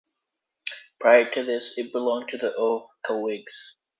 [0.99, 3.75] Prior to this, it belonged to the O'Cowigs.